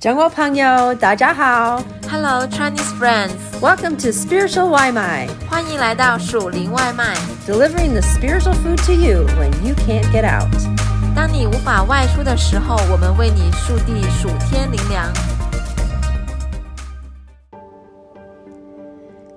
[0.00, 7.14] 中国朋友，大家好 Hello Chinese friends， ，Welcome to Spiritual 外卖欢迎来到属灵外卖。
[7.46, 10.48] ，delivering the spiritual food to you when you can't get out.
[11.16, 15.12] 当你无法外出的时候，我们为你速递属天灵粮。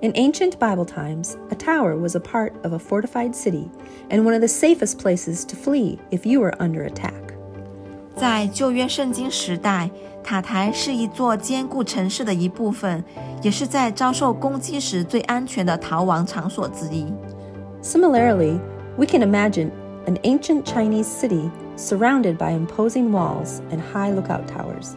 [0.02, 3.68] In ancient Bible times, a tower was a part of a fortified city
[4.08, 7.23] and one of the safest places to flee if you were under attack.
[8.16, 9.90] 在旧约圣经时代，
[10.22, 13.02] 塔台是一座坚固城市的一部分，
[13.42, 17.06] 也是在遭受攻击时最安全的逃亡场所之一。
[17.82, 18.58] Similarly,
[18.96, 19.70] we can imagine
[20.06, 24.92] an ancient Chinese city surrounded by imposing walls and high lookout towers.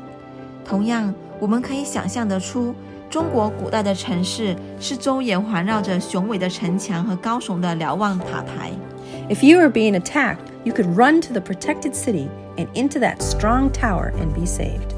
[0.65, 2.73] 同样，我们可以想象得出，
[3.09, 8.71] 中国古代的城市是周沿环绕着雄伟的城墙和高耸的瞭望塔台。
[9.29, 13.21] If you were being attacked, you could run to the protected city and into that
[13.21, 14.93] strong tower and be saved.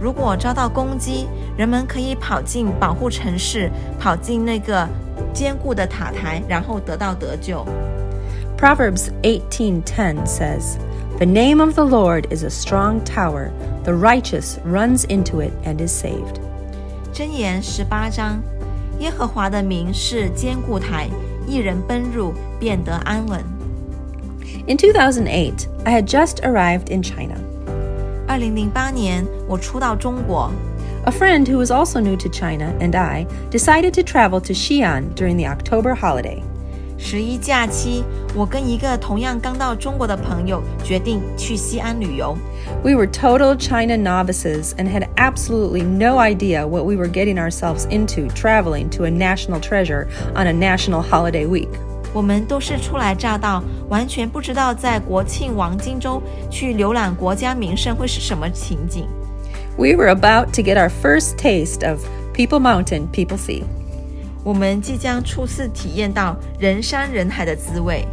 [0.00, 1.26] 如果遭到攻击，
[1.56, 4.88] 人们可以跑进保护城市，跑进那个
[5.34, 7.66] 坚固的塔台，然后得到得救。
[8.58, 10.76] Proverbs 18:10 says,
[11.18, 13.50] "The name of the Lord is a strong tower;
[13.84, 16.40] the righteous runs into it and is saved."
[17.12, 18.42] 箴言十八章，
[18.98, 21.08] 耶和华的名是坚固台，
[21.46, 23.42] 一人奔入便得安稳。
[24.66, 27.36] In 2008, I had just arrived in China.
[28.26, 30.50] 二零零八年，我初到中国，
[31.04, 35.14] A friend who was also new to China and I decided to travel to Xi'an
[35.14, 36.42] during the October holiday.
[36.98, 42.36] 十一假期，我跟一个同样刚到中国的朋友决定去西安旅游。
[42.84, 47.86] We were total China novices and had absolutely no idea what we were getting ourselves
[47.88, 51.70] into traveling to a national treasure on a national holiday week.
[52.14, 59.06] 我们都是初来乍到，完全不知道在国庆黄金周去浏览国家名胜会是什么情景。
[59.76, 62.00] We were about to get our first taste of
[62.34, 63.62] People Mountain, People Sea.
[64.42, 68.04] 我们即将初次体验到人山人海的滋味。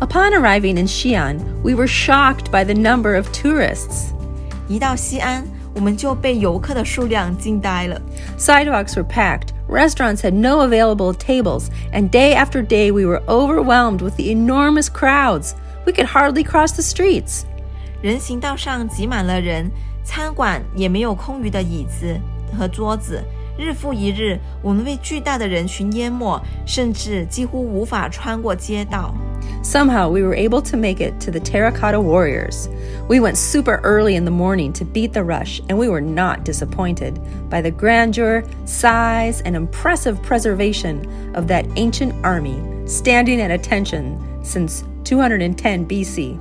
[0.00, 4.10] Upon arriving in Xi'an, we were shocked by the number of tourists.
[4.68, 8.00] 一到西安，我们就被游客的数量惊呆了。
[8.38, 14.02] Sidewalks were packed, restaurants had no available tables, and day after day we were overwhelmed
[14.02, 15.54] with the enormous crowds.
[15.84, 17.44] We could hardly cross the streets.
[18.02, 19.70] 人行道上挤满了人，
[20.04, 22.20] 餐馆也没有空余的椅子
[22.56, 23.22] 和桌子。
[23.58, 29.14] 日复一日，我们被巨大的人群淹没，甚至几乎无法穿过街道。
[29.62, 32.68] Somehow we were able to make it to the Terracotta Warriors.
[33.08, 36.44] We went super early in the morning to beat the rush, and we were not
[36.44, 37.14] disappointed
[37.50, 44.82] by the grandeur, size, and impressive preservation of that ancient army standing at attention since
[45.04, 46.36] 210 BC.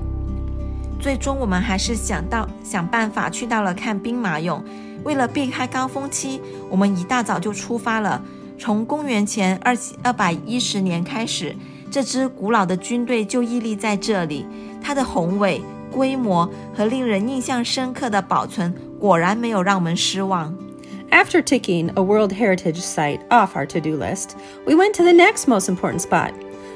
[1.00, 4.62] 最终，我们还是想到想办法去到了看兵马俑。
[5.06, 8.22] 为了避开高峰期，我们一大早就出发了。
[8.59, 11.56] 从公元前二二百一十年开始，
[11.90, 14.46] 这支古老的军队就屹立在这里。
[14.82, 15.62] 它的宏伟、
[15.92, 20.56] 规模和令人印象深刻的保存，果然没有让我们失望。
[21.09, 25.12] After ticking a World Heritage Site off our to do list, we went to the
[25.12, 26.32] next most important spot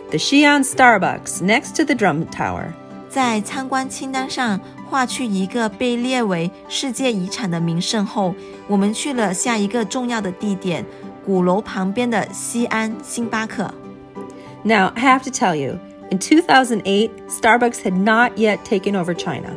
[0.09, 2.73] the Xi'an Starbucks next to the Drum Tower.
[3.09, 8.33] 在参观清单上 划去一个被列为世界遗产的名胜后，
[8.67, 10.85] 我们去了下一个重要的地点——
[11.25, 13.73] 鼓楼旁边的西安星巴克。
[14.63, 15.79] Now, I have to tell you,
[16.11, 19.49] in 2008, Starbucks had not yet taken over China.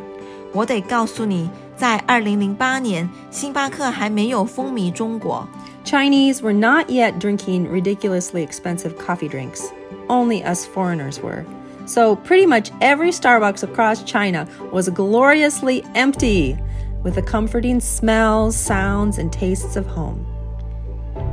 [0.51, 5.47] 我得告诉你，在2008年，星巴克还没有风靡中国。
[5.85, 9.65] Chinese were not yet drinking ridiculously expensive coffee drinks.
[10.07, 11.45] Only us foreigners were.
[11.85, 16.55] So, pretty much every Starbucks across China was gloriously empty,
[17.03, 20.19] with the comforting smells, sounds, and tastes of home.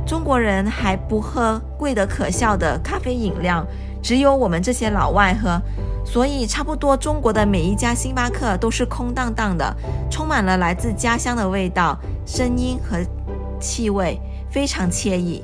[0.05, 3.65] 中国人还不喝贵得可笑的咖啡饮料，
[4.01, 5.61] 只有我们这些老外喝，
[6.05, 9.75] 所以差不多中国的每一家星巴克都是空荡荡的，
[10.09, 12.97] 充满了来自家乡的味道、声音和
[13.59, 14.19] 气味，
[14.49, 15.43] 非常惬意。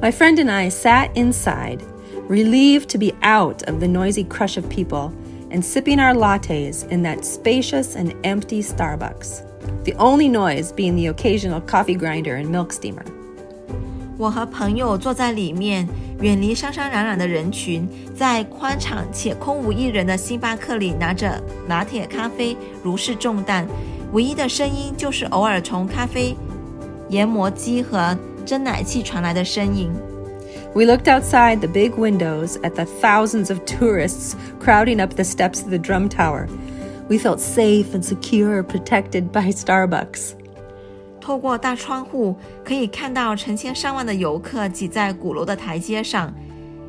[0.00, 1.80] My friend and I sat inside,
[2.28, 5.12] relieved to be out of the noisy crush of people
[5.50, 9.42] and sipping our lattes in that spacious and empty Starbucks.
[9.84, 13.04] The only noise being the occasional coffee grinder and milk steamer.
[14.18, 15.88] 我和朋友坐在里面，
[16.20, 23.66] 远离熙熙攘攘的人群，在宽敞且空无一人的星巴克里拿着拿铁咖啡，如释重担。
[24.12, 26.36] 唯一的声音就是偶尔从咖啡
[27.08, 29.90] 研磨机和蒸奶器传来的声音。
[30.76, 35.62] We looked outside the big windows at the thousands of tourists crowding up the steps
[35.62, 36.48] of the drum tower.
[37.08, 40.32] We felt safe and secure, protected by Starbucks.
[41.20, 46.32] 透过大窗户可以看到成千上万的游客挤在鼓楼的台阶上。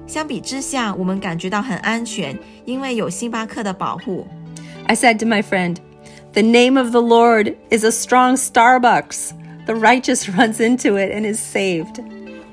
[0.08, 4.26] 相比之下，我们感觉到很安全，因为有星巴克的保护。
[4.86, 5.78] I said to my friend,
[6.34, 9.34] The name of the Lord is a strong Starbucks.
[9.66, 12.04] The righteous runs into it and is saved.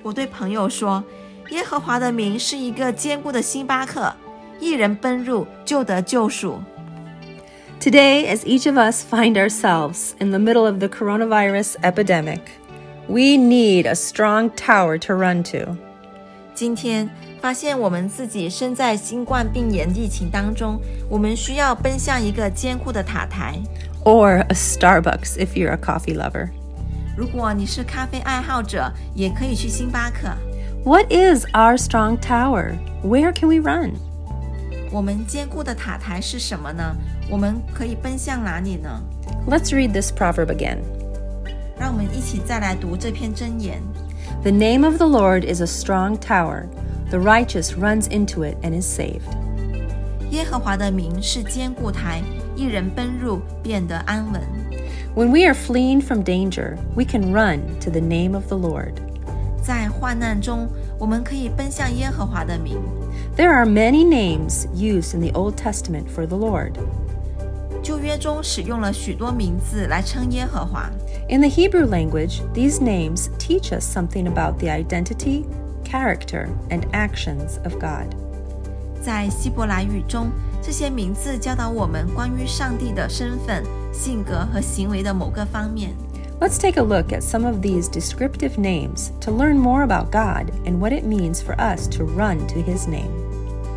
[0.02, 1.02] 我对朋友说：“
[1.50, 4.14] 耶和华的名是一个坚固的星巴克，
[4.60, 6.60] 一人奔入就得救赎。”
[7.80, 12.40] Today, as each of us find ourselves in the middle of the coronavirus epidemic,
[13.08, 15.76] we need a strong tower to run to.
[16.54, 17.08] 今天
[17.40, 23.58] 发现我们自己身在新冠病炎疫情当中，我们需要奔向一个坚固的塔台。
[24.04, 26.50] Or a Starbucks if you're a coffee lover.
[27.16, 30.28] 如果你是咖啡爱好者，也可以去星巴克。
[30.84, 32.78] What is our strong tower?
[33.02, 33.92] Where can we run?
[34.90, 36.96] 我们坚固的塔台是什么呢？
[37.30, 39.02] 我们可以奔向哪里呢？
[39.46, 40.78] Let's read this proverb again.
[41.78, 43.80] 让我们一起再来读这篇箴言。
[44.42, 46.64] The name of the Lord is a strong tower.
[47.10, 49.20] The righteous runs into it and is saved.
[50.30, 52.22] 耶和华的名是坚固台，
[52.54, 54.40] 一人奔入变得安稳。
[55.14, 58.94] When we are fleeing from danger, we can run to the name of the Lord.
[60.04, 60.68] 在患难中，
[60.98, 62.76] 我们可以奔向耶和华的名。
[63.34, 66.72] There are many names used in the Old Testament for the Lord.
[67.82, 70.90] 旧约中使用了许多名字来称耶和华。
[71.30, 75.46] In the Hebrew language, these names teach us something about the identity,
[75.82, 78.14] character, and actions of God.
[79.00, 80.30] 在希伯来语中，
[80.60, 83.64] 这些名字教导我们关于上帝的身份、
[83.94, 85.94] 性格和行为的某个方面。
[86.44, 90.50] Let's take a look at some of these descriptive names to learn more about God
[90.64, 93.10] and what it means for us to run to His name.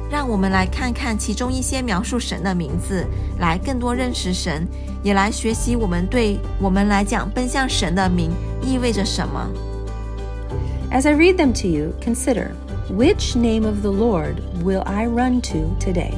[0.10, 3.06] 让我们来看看其中一些描述神的名字，
[3.40, 4.68] 来更多认识神，
[5.02, 8.32] 也来学习我们对我们来讲奔向神的名
[8.62, 9.50] 意味着什么。
[10.92, 12.52] As I read them to you, consider
[12.90, 16.14] which name of the Lord will I run to today?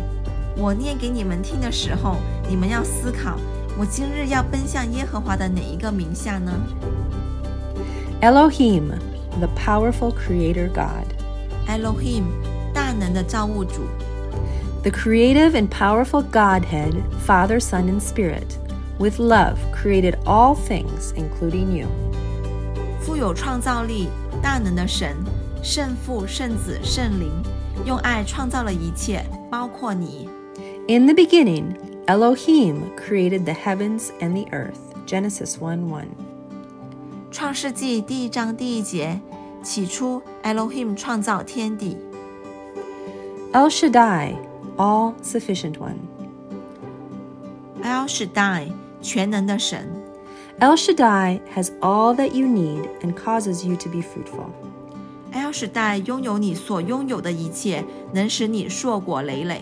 [0.58, 2.18] 我念给你们听的时候，
[2.50, 3.40] 你们要思考：
[3.78, 6.52] 我今日要奔向耶和华的哪一个名下呢？
[8.22, 8.92] Elohim,
[9.40, 11.06] the powerful creator God.
[11.68, 12.24] Elohim，
[12.74, 13.82] 大能的造物主，
[14.84, 16.94] The creative and powerful Godhead,
[17.26, 18.58] Father, Son, and Spirit,
[19.00, 21.88] with love created all things, including you.
[23.02, 24.10] 富有创造力、
[24.42, 25.16] 大能的神，
[25.62, 27.32] 圣父、圣子、圣灵，
[27.84, 30.30] 用爱创造了一切，包括你。
[30.88, 31.76] In the beginning,
[32.10, 34.80] Elohim created the heavens and the earth.
[35.06, 36.06] Genesis 1 1.
[37.32, 39.20] 创世纪第一章第一节，
[39.64, 41.98] 起初 Elohim 创造天地。
[43.52, 44.36] El Shaddai,
[44.78, 45.98] all sufficient one.
[47.84, 48.72] El Shaddai，
[49.02, 49.90] 全能的神。
[50.60, 54.50] El Shaddai has all that you need and causes you to be fruitful.
[55.34, 59.62] El Shaddai 拥有你所拥有的一切，能使你硕果累累。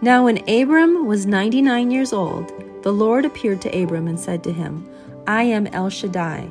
[0.00, 4.52] Now, when Abram was 99 years old, the Lord appeared to Abram and said to
[4.52, 4.86] him,
[5.26, 6.48] I am El Shaddai.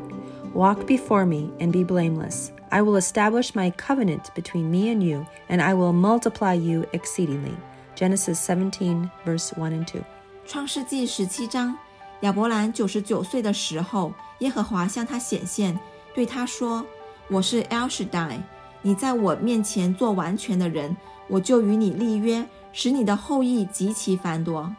[0.53, 2.51] Walk before me and be blameless.
[2.71, 7.55] I will establish my covenant between me and you, and I will multiply you exceedingly.
[7.95, 10.03] Genesis 17, verse 1 and 2.
[10.45, 11.77] 创世纪十七章，
[12.21, 15.77] 亚伯兰九十九岁的时候，耶和华向他显现，
[16.13, 18.39] 对他说：“我是 El Shaddai，
[18.81, 20.95] 你在我面前做完全的人，
[21.27, 24.75] 我就与你立约， 使你的后裔极其繁多。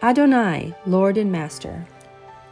[0.00, 1.82] Adonai, Lord and Master.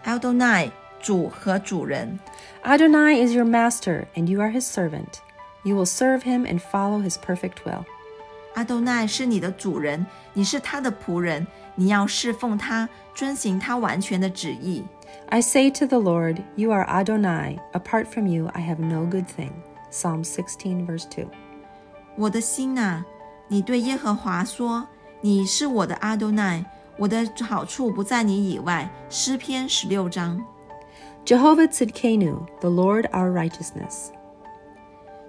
[0.04, 0.70] Adonai，
[1.00, 2.18] 主和主人。
[2.64, 5.20] Adonai is your master, and you are his servant.
[5.62, 7.84] You will serve him and follow his perfect will.
[8.54, 14.82] 阿多奈是你的主人，你是他的仆人，你要侍奉他，遵行他完全的旨意。
[15.28, 17.58] I say to the Lord, You are Adonai.
[17.72, 19.50] Apart from you, I have no good thing.
[19.90, 21.26] Psalm 16, verse 2.
[22.16, 23.04] 我的心呐、
[23.50, 26.64] 你对耶和华说：“你是我的阿多奈，
[26.98, 30.44] 我的好处不在你以外。”诗篇十六章。
[31.24, 34.10] Jehovah Tzidkenu, the Lord our righteousness.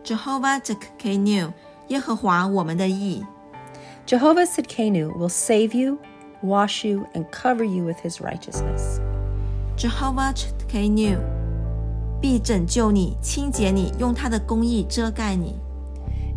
[0.03, 1.53] Jehovah t k e n u
[1.88, 3.25] 耶和华我们的义。
[4.05, 5.98] Jehovah Tzidkenu will save you,
[6.41, 9.00] wash you, and cover you with his righteousness.
[9.75, 11.19] Jehovah t k e n u
[12.22, 15.60] 必拯救你，清洁你，用他的公义遮盖你。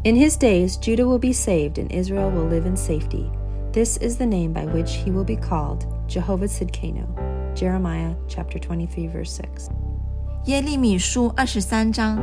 [0.06, 3.32] in his days, Judah will be saved and Israel will live in safety.
[3.74, 7.04] This is the name by which he will be called Jehovah Tzidkenu.
[7.56, 9.72] Jeremiah chapter 23 verse 6.
[10.46, 12.20] 耶利米书二十三章，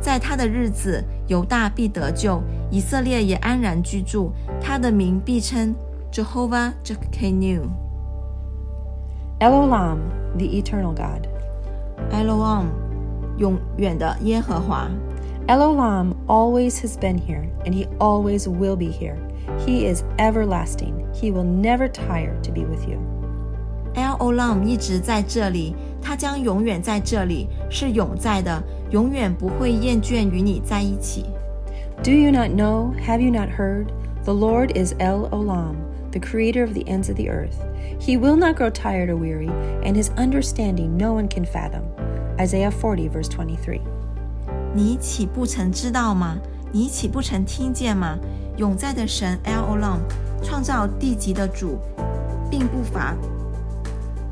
[0.00, 5.74] 在他的日子，犹大必得救，以色列也安然居住，他的名必称
[6.10, 7.68] Jehovah Jirkenu.
[9.40, 9.98] El Olam,
[10.38, 11.28] the eternal God.
[12.10, 12.68] El Olam,
[13.36, 14.88] 永远的耶和华。
[15.46, 19.17] El Olam always has been here, and he always will be here.
[19.65, 21.07] He is everlasting.
[21.13, 22.99] He will never tire to be with you.
[23.95, 31.25] El Olam 一直在这里，他将永远在这里，是永在的，永远不会厌倦与你在一起。
[32.01, 32.93] Do you not know?
[33.05, 33.87] Have you not heard?
[34.23, 35.75] The Lord is El Olam,
[36.11, 37.57] the creator of the ends of the earth.
[37.99, 39.51] He will not grow tired or weary,
[39.83, 41.83] and his understanding no one can fathom.
[42.39, 43.81] Isaiah 40, verse 23.
[44.74, 46.36] 你岂不曾知道吗？
[46.72, 48.18] 你岂不曾听见吗？
[48.56, 50.00] 永在的神 El Olam，
[50.42, 51.78] 创造地极的主，
[52.50, 53.14] 并不乏，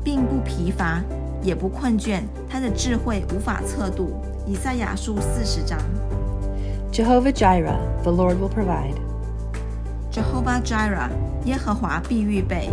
[0.03, 1.01] 并不疲乏，
[1.41, 4.13] 也不困倦，他的智慧无法测度。
[4.47, 5.79] 以赛亚书四十章。
[6.91, 8.95] Jehovah Jireh, the Lord will provide.
[10.11, 11.09] Jehovah Jireh，
[11.45, 12.69] 耶和华必预备。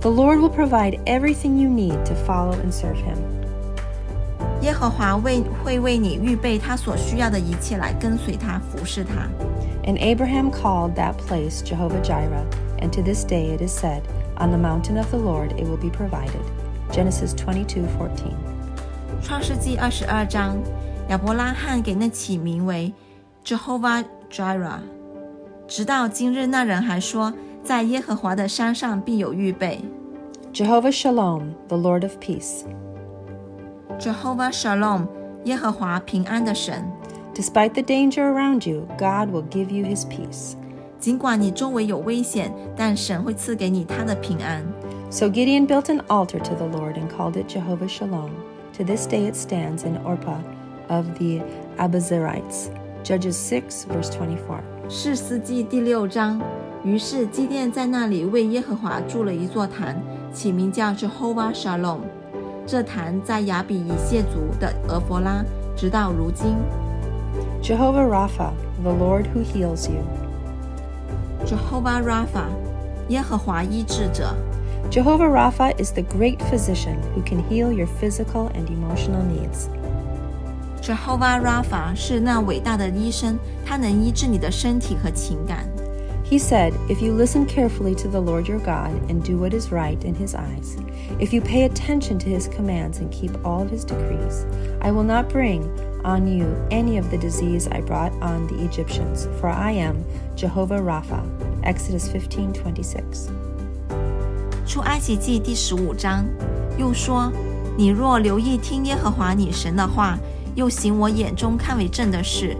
[0.00, 3.16] The Lord will provide everything you need to follow and serve him.
[4.61, 9.27] 耶和华为会为你预备他所需要的一切来跟随他、服侍他。
[9.85, 12.45] And Abraham called that place Jehovah Jireh,
[12.79, 14.01] and to this day it is said,
[14.37, 16.41] On the mountain of the Lord it will be provided.
[16.91, 18.33] Genesis 22:14.
[19.21, 20.57] 创世纪二十二章，
[21.09, 22.93] 亚伯拉罕给那起名为
[23.45, 24.79] Jehovah Jireh。
[25.67, 29.81] 直到今日，那人还说，在耶和华的山上必有预备。
[30.53, 32.63] Jehovah Shalom, the Lord of peace.
[33.98, 35.08] Jehovah Shalom,
[35.44, 36.84] 耶和华平安的神。
[37.34, 40.54] Despite the danger around you, God will give you His peace.
[41.00, 44.64] 尽管你周围有危险，但神会赐给你他的平安。
[45.10, 48.30] So Gideon built an altar to the Lord and called it Jehovah Shalom.
[48.76, 50.42] To this day it stands in Ophrah
[50.88, 51.42] of the
[51.78, 52.70] Abiezrites.
[53.04, 54.60] Judges 6, verse 24.
[54.88, 56.40] 是司记第六章。
[56.84, 60.00] 于是基甸在那里为耶和华筑了一座坛，
[60.32, 62.00] 起名叫 Jehovah Shalom。
[62.67, 65.43] 这坛在亚比以谢族的俄弗拉，
[65.75, 66.55] 直到如今。
[67.61, 68.51] Jehovah Rapha,
[68.81, 70.03] the Lord who heals you.
[71.45, 72.47] Jehovah Rapha，
[73.09, 74.33] 耶和华医治者。
[74.91, 79.67] Jehovah Rapha is the great physician who can heal your physical and emotional needs.
[80.81, 85.65] Jehovah Rapha 是那伟大的医生，他能医治你的身体和情感。
[86.27, 89.71] He said, If you listen carefully to the Lord your God and do what is
[89.71, 90.77] right in his eyes,
[91.19, 94.45] if you pay attention to his commands and keep all of his decrees,
[94.81, 95.69] I will not bring
[96.03, 100.03] on you any of the disease I brought on the Egyptians, for I am
[100.35, 101.21] Jehovah Rapha.
[101.63, 103.29] Exodus 15:26.
[104.65, 106.25] 出埃及记第十五章
[106.77, 110.17] 又说：“你若留意听耶和华你神的话，
[110.55, 112.57] 又行我眼中看为正的事，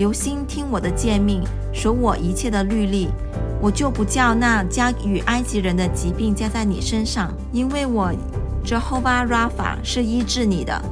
[0.00, 3.08] 留心听我的诫命，守我一切的律例，
[3.60, 8.12] 我就不叫那加与埃及人的疾病加在你身上，因为我
[8.64, 10.82] Jehovah Rapha 是医治你的。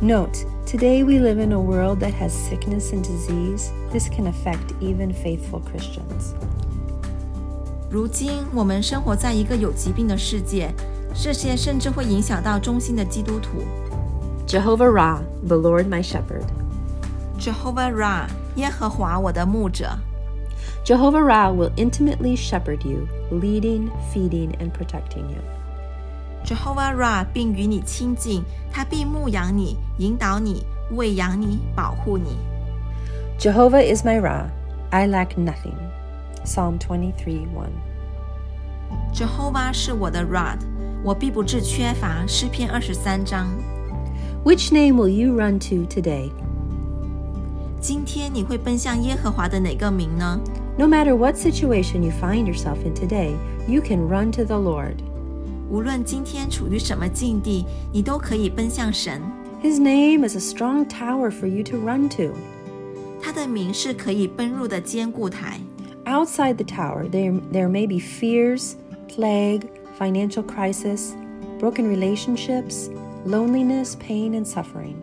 [0.00, 3.70] Note, today we live in a world that has sickness and disease.
[3.90, 6.34] This can affect even faithful Christians.
[7.88, 10.74] 如今我们生活在一个有疾病的世界，
[11.14, 13.62] 这些甚至会影响到忠心的基督徒。
[14.46, 16.42] Jehovah Ra, the Lord my shepherd.
[17.38, 19.98] Jehovah Ra 耶和华我的牧者。”
[20.84, 25.38] Jehovah Ra will intimately shepherd you, leading, feeding, and protecting you.
[26.44, 32.36] Jehovah Ra 并与你亲近，他必牧养你、引导你、喂养你、保护你。
[33.38, 34.44] Jehovah is my Ra,
[34.90, 35.76] I lack nothing.
[36.44, 37.68] Psalm 23 1.
[39.14, 40.58] Jehovah 是我的 Rod，
[41.02, 42.26] 我必不致缺乏。
[42.26, 43.48] 诗篇二十三章。
[44.44, 46.30] Which name will you run to today?
[47.80, 50.40] 今天你会奔向耶和华的哪个名呢？
[50.76, 53.34] No matter what situation you find yourself in today,
[53.68, 54.96] you can run to the Lord.
[55.70, 59.20] 无论今天处于什么境地，你都可以奔向神。
[59.62, 62.34] His name is a strong tower for you to run to.
[63.20, 65.58] 他的名是可以奔入的坚固台。
[66.04, 68.74] Outside the tower, there, there may be fears,
[69.08, 69.62] plague,
[69.98, 71.12] financial crisis,
[71.58, 72.90] broken relationships,
[73.24, 74.96] loneliness, pain, and suffering.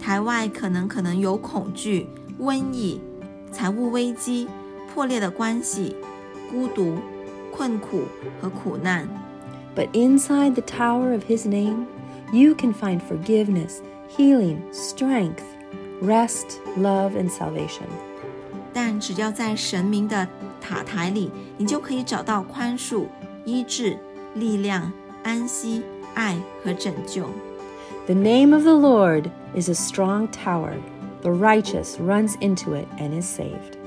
[0.00, 2.08] 台外可能可能有恐惧、
[2.40, 3.00] 瘟疫、
[3.52, 4.48] 财务危机、
[4.92, 5.94] 破裂的关系、
[6.50, 6.96] 孤独、
[7.52, 8.04] 困苦
[8.40, 9.06] 和苦难。
[9.76, 11.86] But inside the tower of His name,
[12.32, 13.78] you can find forgiveness,
[14.16, 15.44] healing, strength,
[16.02, 17.86] rest, love, and salvation.
[18.72, 20.26] 但只要在神明的
[20.60, 23.04] 塔台里，你就可以找到宽恕、
[23.44, 23.98] 医治、
[24.34, 24.92] 力量、
[25.22, 25.82] 安息、
[26.14, 27.28] 爱和拯救。
[28.10, 30.74] The name of the Lord is a strong tower.
[31.22, 33.78] The righteous runs into it and is saved.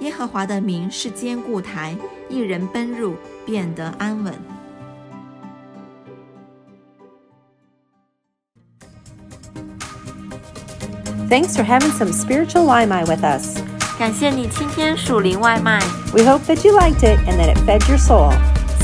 [0.00, 1.94] 耶和华的名是坚固台，
[2.30, 4.32] 一人奔入便得安稳。
[11.28, 13.58] Thanks for having some spiritual Limai with us.
[13.98, 15.80] 感谢你今天属灵外卖
[16.14, 18.32] ，We hope that you liked it and that it fed your soul.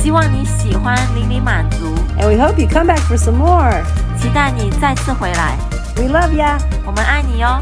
[0.03, 1.87] 希望你喜欢邻里满足。
[2.19, 3.83] And we hope you come back for some more.
[4.21, 5.57] 期待你再次回来。
[5.97, 6.45] We love you
[6.85, 7.59] 我们爱你哟